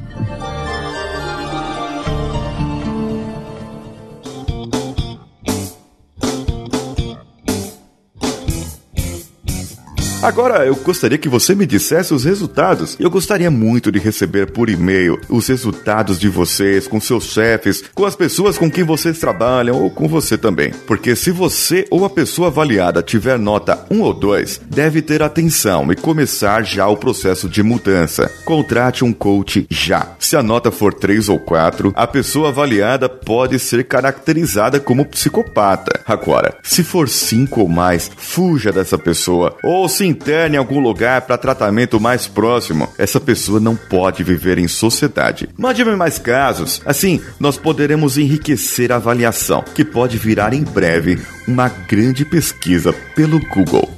Agora 10.21 10.67
eu 10.67 10.75
gostaria 10.75 11.17
que 11.17 11.27
você 11.27 11.55
me 11.55 11.65
dissesse 11.65 12.13
os 12.13 12.25
resultados. 12.25 12.95
Eu 12.99 13.09
gostaria 13.09 13.49
muito 13.49 13.91
de 13.91 13.97
receber 13.97 14.51
por 14.51 14.69
e-mail 14.69 15.19
os 15.27 15.47
resultados 15.47 16.19
de 16.19 16.29
vocês, 16.29 16.87
com 16.87 17.01
seus 17.01 17.23
chefes, 17.25 17.83
com 17.95 18.05
as 18.05 18.15
pessoas 18.15 18.55
com 18.55 18.69
quem 18.69 18.83
vocês 18.83 19.17
trabalham 19.17 19.81
ou 19.81 19.89
com 19.89 20.07
você 20.07 20.37
também. 20.37 20.71
Porque 20.85 21.15
se 21.15 21.31
você 21.31 21.87
ou 21.89 22.05
a 22.05 22.09
pessoa 22.09 22.49
avaliada 22.49 23.01
tiver 23.01 23.39
nota 23.39 23.83
1 23.89 23.99
ou 23.99 24.13
2, 24.13 24.61
deve 24.67 25.01
ter 25.01 25.23
atenção 25.23 25.91
e 25.91 25.95
começar 25.95 26.63
já 26.63 26.87
o 26.87 26.97
processo 26.97 27.49
de 27.49 27.63
mudança. 27.63 28.31
Contrate 28.45 29.03
um 29.03 29.11
coach 29.11 29.65
já. 29.71 30.15
Se 30.19 30.35
a 30.35 30.43
nota 30.43 30.69
for 30.69 30.93
3 30.93 31.29
ou 31.29 31.39
4, 31.39 31.93
a 31.95 32.05
pessoa 32.05 32.49
avaliada 32.49 33.09
pode 33.09 33.57
ser 33.57 33.85
caracterizada 33.85 34.79
como 34.79 35.03
psicopata. 35.03 35.99
Agora, 36.05 36.55
se 36.61 36.83
for 36.83 37.09
5 37.09 37.61
ou 37.61 37.67
mais, 37.67 38.11
fuja 38.15 38.71
dessa 38.71 38.99
pessoa. 38.99 39.57
Ou 39.63 39.89
se 39.89 40.10
interne 40.11 40.55
em 40.55 40.59
algum 40.59 40.79
lugar 40.79 41.21
para 41.21 41.37
tratamento 41.37 41.99
mais 41.99 42.27
próximo. 42.27 42.87
Essa 42.97 43.19
pessoa 43.19 43.59
não 43.59 43.75
pode 43.75 44.23
viver 44.23 44.57
em 44.57 44.67
sociedade. 44.67 45.49
Mande-me 45.57 45.95
mais 45.95 46.19
casos. 46.19 46.81
Assim, 46.85 47.19
nós 47.39 47.57
poderemos 47.57 48.17
enriquecer 48.17 48.91
a 48.91 48.97
avaliação, 48.97 49.63
que 49.73 49.83
pode 49.83 50.17
virar 50.17 50.53
em 50.53 50.63
breve 50.63 51.19
uma 51.47 51.67
grande 51.67 52.23
pesquisa 52.23 52.93
pelo 53.15 53.39
Google. 53.39 53.90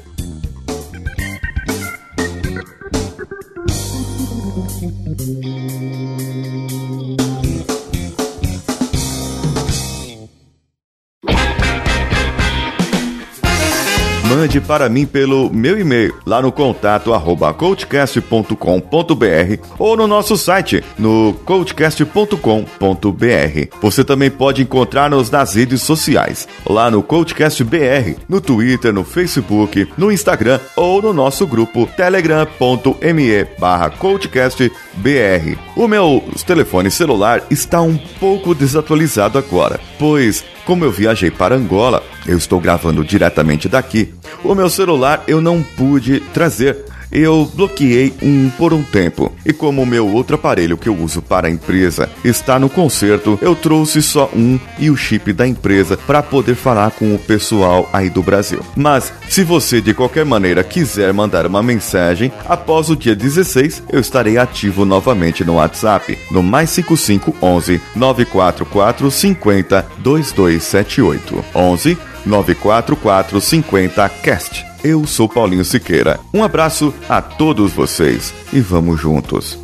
Para 14.64 14.90
mim 14.90 15.06
pelo 15.06 15.52
meu 15.52 15.80
e-mail 15.80 16.16
lá 16.26 16.42
no 16.42 16.52
contato 16.52 17.14
arroba 17.14 17.54
coachcast.com.br 17.54 19.64
ou 19.78 19.98
no 19.98 20.08
nosso 20.08 20.38
site 20.38 20.84
no 20.98 21.36
coachcast.com.br. 21.46 23.78
Você 23.82 24.04
também 24.04 24.32
pode 24.32 24.62
encontrar-nos 24.62 25.30
nas 25.30 25.56
redes 25.56 25.82
sociais, 25.82 26.48
lá 26.66 26.90
no 26.90 27.04
CoachCastBR, 27.04 28.18
no 28.28 28.42
Twitter, 28.42 28.94
no 28.94 29.04
Facebook, 29.04 29.88
no 29.98 30.12
Instagram 30.12 30.60
ou 30.76 31.02
no 31.02 31.14
nosso 31.14 31.46
grupo 31.46 31.86
telegram.me 31.86 33.46
barra 33.60 33.90
CoachCastBR. 33.90 35.58
O 35.76 35.88
meu 35.88 36.24
telefone 36.46 36.90
celular 36.90 37.44
está 37.50 37.82
um 37.82 37.98
pouco 38.20 38.56
desatualizado 38.56 39.38
agora, 39.38 39.80
pois 40.00 40.44
como 40.66 40.86
eu 40.86 40.92
viajei 40.92 41.30
para 41.30 41.56
Angola, 41.56 42.04
eu 42.26 42.38
estou 42.38 42.60
gravando 42.60 43.04
diretamente 43.04 43.68
daqui. 43.68 44.14
O 44.44 44.56
meu 44.56 44.70
celular 44.70 45.24
eu 45.28 45.42
não 45.42 45.62
pude 45.62 46.20
trazer. 46.34 46.78
Eu 47.14 47.48
bloqueei 47.54 48.12
um 48.24 48.50
por 48.50 48.74
um 48.74 48.82
tempo. 48.82 49.32
E 49.46 49.54
como 49.54 49.84
o 49.84 49.86
meu 49.86 50.12
outro 50.12 50.36
aparelho 50.36 50.76
que 50.76 50.90
eu 50.90 50.98
uso 50.98 51.22
para 51.22 51.48
a 51.48 51.52
empresa 51.52 52.10
está 52.26 52.58
no 52.58 52.68
conserto, 52.68 53.38
eu 53.40 53.56
trouxe 53.56 54.02
só 54.02 54.32
um 54.36 54.60
e 54.80 54.90
o 54.90 54.98
chip 54.98 55.32
da 55.32 55.48
empresa 55.48 55.96
para 55.96 56.24
poder 56.24 56.56
falar 56.56 56.90
com 56.90 57.14
o 57.14 57.20
pessoal 57.20 57.88
aí 57.94 58.10
do 58.10 58.24
Brasil. 58.24 58.62
Mas 58.76 59.14
se 59.30 59.44
você 59.44 59.80
de 59.80 59.94
qualquer 59.94 60.26
maneira 60.26 60.64
quiser 60.64 61.14
mandar 61.14 61.46
uma 61.46 61.62
mensagem, 61.62 62.32
após 62.48 62.90
o 62.90 62.96
dia 62.96 63.16
16 63.16 63.84
eu 63.92 64.00
estarei 64.00 64.40
ativo 64.40 64.84
novamente 64.84 65.44
no 65.46 65.56
WhatsApp, 65.56 66.18
no 66.32 66.42
mais 66.42 66.72
5511 66.72 67.80
944 67.96 69.12
50 69.12 69.86
2278 70.00 71.46
11 71.54 71.98
944 72.26 73.40
50 73.40 74.10
cast. 74.22 74.66
Eu 74.84 75.08
sou 75.08 75.30
Paulinho 75.30 75.64
Siqueira. 75.64 76.20
Um 76.34 76.44
abraço 76.44 76.94
a 77.08 77.22
todos 77.22 77.72
vocês 77.72 78.34
e 78.52 78.60
vamos 78.60 79.00
juntos. 79.00 79.63